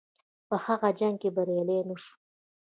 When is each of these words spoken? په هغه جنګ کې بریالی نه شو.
په 0.47 0.55
هغه 0.65 0.89
جنګ 0.99 1.15
کې 1.21 1.29
بریالی 1.35 1.79
نه 1.89 1.95
شو. 2.01 2.13